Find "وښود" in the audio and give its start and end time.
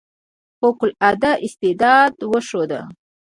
2.31-2.71